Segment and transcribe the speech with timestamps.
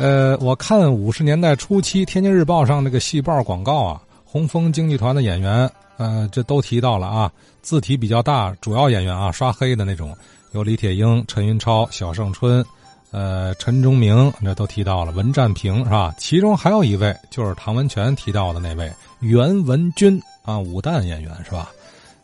[0.00, 10.16] 呃，我看五十年代初期《天津日报》上那个戏报广告啊，红枫京剧团的演员，呃，这都提到了啊，字体比较大，主要演员啊，刷黑的那种，
[10.52, 12.64] 有李铁英、陈云超、小盛春，
[13.10, 16.14] 呃，陈忠明，这都提到了，文占平是吧？
[16.16, 21.70] 其中还有一位就是唐文全提到的那位袁文军啊，武旦演员是吧？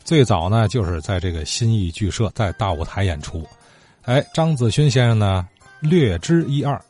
[0.03, 3.47] 最早呢，就是在这个新艺剧社在大舞台演出。
[4.07, 5.47] 哎，张子勋先生呢，
[5.81, 6.81] 略知一二。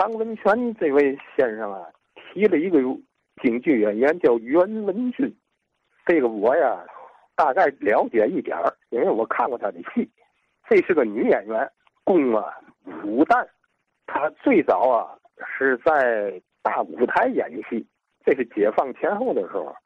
[0.00, 2.80] 唐文全这位先生啊，提了一个
[3.42, 5.30] 京剧演员叫袁文君，
[6.06, 6.82] 这个我呀
[7.36, 10.10] 大概了解一点儿，因为我看过他的戏。
[10.70, 11.70] 这是个女演员，
[12.02, 12.56] 宫啊
[13.04, 13.46] 武旦，
[14.06, 15.18] 她最早啊
[15.58, 17.86] 是在大舞台演戏，
[18.24, 19.76] 这是解放前后的时候，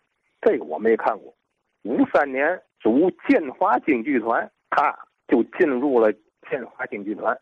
[0.42, 1.34] 这个我没看过。
[1.82, 6.12] 五三年组建华京剧团，他就进入了
[6.48, 7.36] 建华京剧团。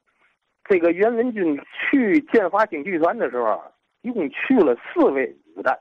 [0.65, 3.61] 这个袁文军去建华京剧团的时候，
[4.03, 5.77] 一共去了四位武旦，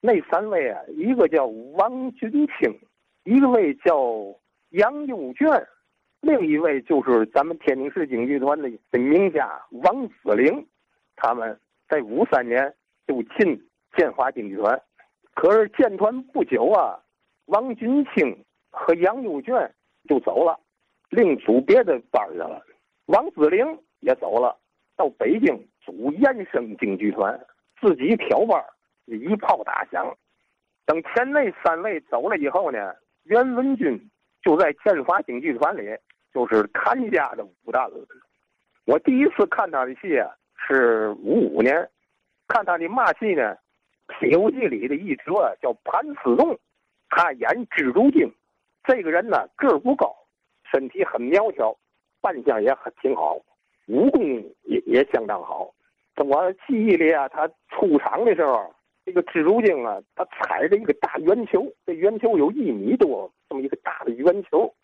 [0.00, 2.78] 那三位啊，一个叫王君清，
[3.24, 3.96] 一个位叫
[4.70, 5.48] 杨幼娟，
[6.20, 9.50] 另一位就是咱们天津市京剧团的的名家
[9.82, 10.66] 王子玲。
[11.16, 12.72] 他们在五三年
[13.06, 13.58] 就进
[13.96, 14.80] 建华京剧团，
[15.34, 17.00] 可是建团不久啊，
[17.46, 19.74] 王君清和杨幼娟
[20.06, 20.60] 就走了，
[21.08, 22.62] 另组别的班去了。
[23.06, 23.66] 王子玲。
[24.06, 24.56] 也走了，
[24.96, 27.38] 到北京组延生京剧团，
[27.80, 28.64] 自己挑班
[29.06, 30.16] 一炮打响。
[30.86, 34.00] 等前那三位走了以后呢，袁文军
[34.42, 35.82] 就在建华京剧团里
[36.32, 38.06] 就是看家的武旦了。
[38.84, 40.30] 我第一次看他的戏啊，
[40.68, 41.90] 是五五年，
[42.46, 43.56] 看他的嘛戏呢，
[44.20, 46.56] 《西游记》里的一折叫盘丝洞，
[47.08, 48.32] 他演蜘蛛精。
[48.84, 50.14] 这个人呢个儿不高，
[50.70, 51.76] 身体很苗条，
[52.20, 53.36] 扮相也很挺好。
[53.86, 54.20] 武功
[54.64, 55.72] 也也相当好，
[56.16, 64.74] 我记忆里啊，他出场的时候，这个蜘蛛精啊，他踩着一个大圆球，这圆球有一米多，这么一个大的圆球，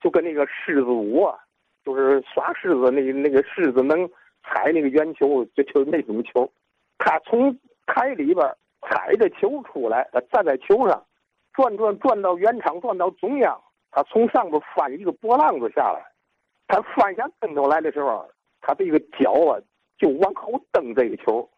[0.00, 1.38] 就跟那个狮子舞啊，
[1.84, 4.08] 就是耍狮子那那个狮子能
[4.42, 6.50] 踩那个圆球，就就那种球，
[6.96, 7.54] 他从
[7.86, 11.04] 台里边踩着球出来，他站在球上，
[11.52, 16.02] 转转转到圆场，转到中央，他从上边翻一个波浪子下来，
[16.66, 18.26] 他翻下跟头来的时候。
[18.60, 19.60] 他这个脚啊，
[19.98, 21.48] 就往后蹬这个球，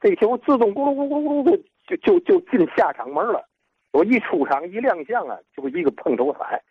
[0.00, 3.48] 这个球自动咕噜咕噜咕噜的就就就进下场门了。
[3.92, 6.62] 我一出场一亮相啊，就是一个碰头彩。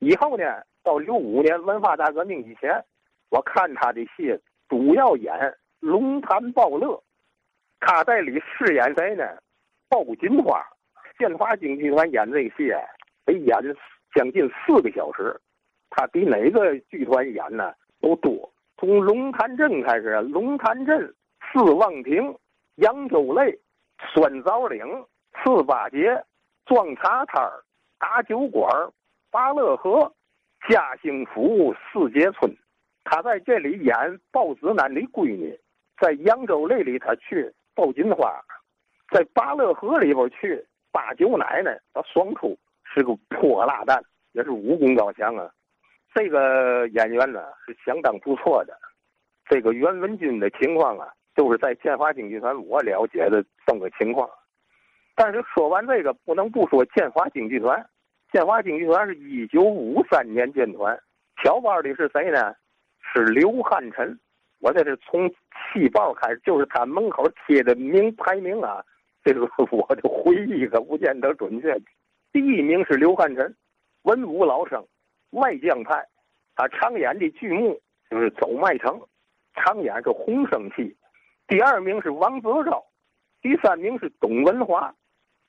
[0.00, 0.44] 以后呢，
[0.82, 2.84] 到六五年文化大革命以前，
[3.30, 4.38] 我看他的戏
[4.68, 5.34] 主要演
[5.80, 7.02] 龙潭暴乐，
[7.80, 9.24] 他在里饰演谁呢？
[9.88, 10.62] 鲍金花。
[11.16, 12.80] 建华京剧团演这个戏啊，
[13.24, 13.56] 得演
[14.14, 15.40] 将近四个小时，
[15.90, 18.52] 他比哪个剧团演呢都多。
[18.76, 21.14] 从龙潭镇开始，龙潭镇、
[21.52, 22.34] 四望亭、
[22.76, 23.58] 扬州泪、
[24.12, 24.84] 酸枣岭、
[25.42, 26.22] 四八节、
[26.66, 27.62] 撞茶摊儿、
[27.98, 28.68] 打酒馆、
[29.30, 30.12] 八乐河、
[30.68, 32.52] 嘉兴府、四街村，
[33.04, 33.94] 他在这里演
[34.32, 35.58] 鲍子南的闺女，
[36.00, 38.42] 在扬州泪里他去鲍金花，
[39.10, 44.02] 在八乐河里边去八九奶奶，他双出是个泼辣蛋，
[44.32, 45.48] 也是武功高强啊。
[46.14, 48.78] 这个演员呢是相当不错的，
[49.48, 54.30] 这个袁文军的情况啊，就是在建华京剧团我了解的这么个情况。
[55.16, 57.84] 但是说完这个，不能不说建华京剧团。
[58.32, 60.98] 建华京剧团是一九五三年建团，
[61.42, 62.54] 挑班的是谁呢？
[63.12, 64.18] 是刘汉臣。
[64.60, 68.82] 我这是从戏报开始，就是他门口贴的名排名啊，
[69.22, 71.78] 这个我的回忆可不见得准确。
[72.32, 73.54] 第一名是刘汉臣，
[74.02, 74.84] 文武老生。
[75.34, 76.06] 外将派，
[76.54, 78.98] 他常演的剧目就是《走麦城》，
[79.54, 80.96] 常演是红生戏。
[81.48, 82.84] 第二名是王泽昭，
[83.42, 84.94] 第三名是董文华，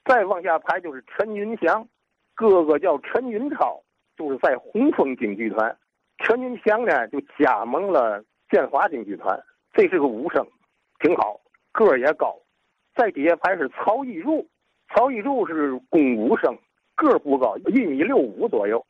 [0.03, 1.88] 再往下排就是陈云祥，
[2.34, 3.81] 哥哥叫陈云超，
[4.18, 5.78] 就是在红枫京剧团。
[6.18, 9.40] 陈云祥呢就加盟了建华京剧团，
[9.74, 10.45] 这是个武生，
[11.00, 11.39] 挺好，
[11.71, 12.36] 个儿也高。
[12.95, 14.48] 再底下排是曹一柱，
[14.89, 16.57] 曹一柱是工武生，
[16.95, 18.83] 个儿不高，一米六五左右。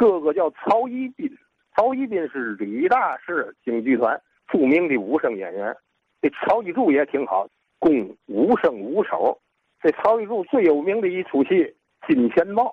[0.00, 1.30] 哥哥叫曹一斌，
[1.76, 4.18] 曹一斌是李大市京剧团
[4.50, 5.76] 著名的武生演员。
[6.22, 7.46] 这曹一柱也挺好，
[7.78, 7.92] 工
[8.26, 9.38] 武生武手。
[9.82, 11.50] 这曹一柱最有名的一出戏
[12.08, 12.64] 《金钱豹》，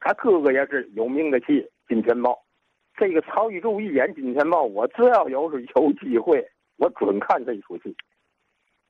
[0.00, 2.32] 他哥哥也是有名的戏《金钱豹》。
[2.98, 6.46] 这个曹一柱一演《金钱豹》，我只要有是有机会，
[6.76, 7.96] 我准看这出戏。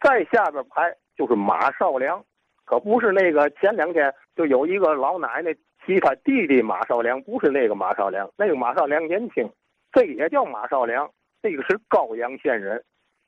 [0.00, 2.20] 再下边排就是马少良，
[2.64, 5.54] 可不是那个前两天就有一个老奶奶。
[5.86, 9.48] 提他弟弟马少良不是那个马少良，那个马少良年轻，
[9.92, 11.08] 这也叫马少良。
[11.40, 12.82] 这个是高阳县人，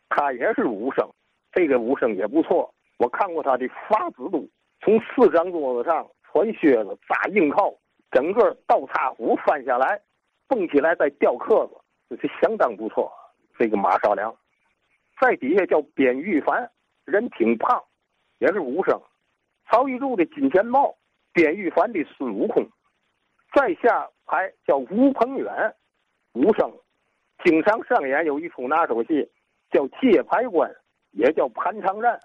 [0.09, 1.09] 他也是武生，
[1.53, 2.75] 这个武生也不错。
[2.97, 4.51] 我看过他的法子路，
[4.81, 7.73] 从四张桌子上穿靴子扎硬靠，
[8.11, 10.01] 整个倒插虎翻下来，
[10.49, 11.77] 蹦起来再掉壳子，
[12.11, 13.13] 这是相当不错。
[13.57, 14.35] 这个马少良，
[15.21, 16.69] 在底下叫边玉凡，
[17.05, 17.81] 人挺胖，
[18.39, 19.01] 也是武生。
[19.71, 20.97] 曹玉柱的金钱豹，
[21.38, 22.69] 边玉凡的孙悟空，
[23.55, 25.73] 在下排叫吴鹏远，
[26.32, 26.69] 武生，
[27.44, 29.31] 经常上演有一出拿手戏，
[29.70, 30.69] 叫借牌官，
[31.12, 32.19] 也叫盘长战。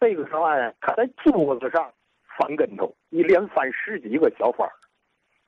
[0.00, 1.92] 这个时候呢，他在桌子上
[2.38, 4.66] 翻跟头，一连翻十几个小翻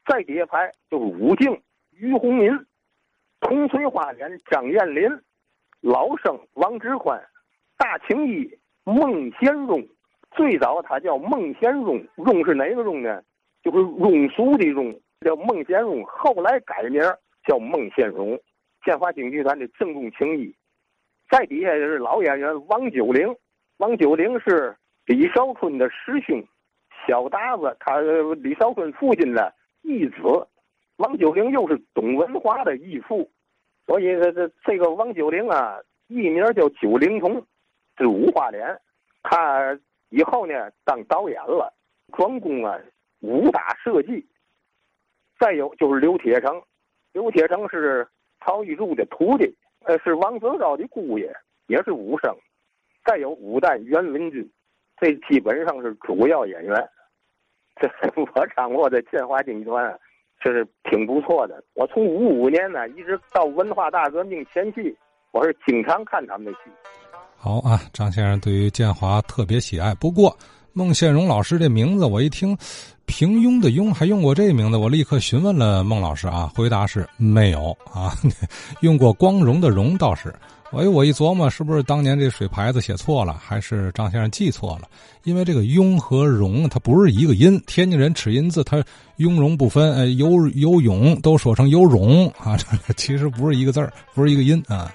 [0.05, 1.63] 再底下排就是武敬、
[1.93, 2.51] 于洪民、
[3.41, 5.09] 铜锤花脸张彦林、
[5.81, 7.19] 老生王志宽、
[7.79, 9.89] 大青衣孟贤荣。
[10.39, 13.21] 最早他叫孟贤荣，荣是哪个荣呢？
[13.61, 16.05] 就是庸俗的庸，叫孟贤荣。
[16.05, 17.03] 后来改名
[17.45, 18.39] 叫孟宪荣，
[18.85, 20.55] 建华京剧团的正宗青衣。
[21.29, 23.35] 再底下就是老演员王九龄，
[23.79, 24.77] 王九龄是
[25.07, 26.41] 李少春的师兄，
[27.05, 28.01] 小达子他
[28.37, 29.53] 李少春父亲的
[29.83, 30.15] 义子。
[30.99, 33.29] 王九龄又是董文华的义父，
[33.89, 37.45] 所以这这这个王九龄啊，艺名叫九龄童，
[37.97, 38.81] 是五花脸，
[39.25, 39.77] 他。
[40.11, 41.73] 以后呢，当导演了，
[42.13, 42.79] 专攻啊
[43.21, 44.27] 武打设计。
[45.39, 46.61] 再有就是刘铁成，
[47.13, 48.07] 刘铁成是
[48.41, 51.33] 曹玉柱的徒弟，呃，是王泽高的姑爷，
[51.67, 52.35] 也是武生。
[53.05, 54.51] 再有武旦袁文军，
[55.01, 56.89] 这基本上是主要演员。
[57.77, 57.89] 这
[58.21, 59.99] 我掌握的建华京剧团，
[60.41, 61.63] 这是挺不错的。
[61.75, 64.97] 我从五五年呢，一直到文化大革命前期，
[65.31, 66.71] 我是经常看他们的戏。
[67.41, 69.95] 好啊，张先生对于建华特别喜爱。
[69.95, 70.37] 不过
[70.73, 72.57] 孟宪荣老师这名字，我一听
[73.07, 78.13] 平庸的庸，还用过这名字，我立刻询问了孟老师啊，回答是没有啊，
[78.83, 80.35] 用过光荣的荣倒是。
[80.71, 84.89] 哎，我一琢磨，是不是当年这水牌子写错了，还是张先生记错了？
[85.23, 87.59] 因为这个庸和荣，它不是一个音。
[87.67, 88.85] 天津人齿音字，它
[89.17, 94.93] 雍容不分，呃，游游泳都说成游荣啊，这其实不是一个字儿，不是一个音啊。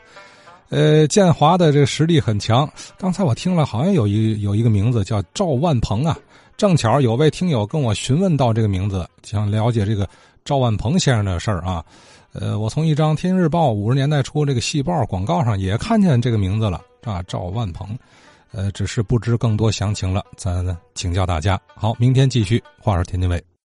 [0.73, 2.67] 呃，建华的这个实力很强。
[2.97, 6.17] 刚才我听了，好像有一有一个名字叫赵万鹏啊。
[6.57, 10.09] 正巧有位听友跟我询问到这个名字，想了解这个
[10.43, 11.85] 赵万鹏先生的事儿啊。
[12.31, 17.95] 呃，我从一张《天津日报》五十年代初这个戏报广告上也看见这个名字了啊，赵万鹏。
[18.51, 20.65] 呃，只是不知更多详情了，咱
[20.95, 21.59] 请教大家。
[21.75, 22.63] 好，明天继续。
[22.79, 23.52] 话说天津卫。